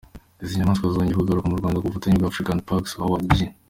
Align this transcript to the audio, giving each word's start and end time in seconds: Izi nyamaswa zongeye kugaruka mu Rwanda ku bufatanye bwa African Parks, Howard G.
Izi 0.43 0.57
nyamaswa 0.59 0.93
zongeye 0.93 1.17
kugaruka 1.17 1.49
mu 1.49 1.59
Rwanda 1.59 1.79
ku 1.79 1.87
bufatanye 1.89 2.17
bwa 2.17 2.29
African 2.31 2.59
Parks, 2.67 2.91
Howard 2.99 3.25
G. 3.35 3.37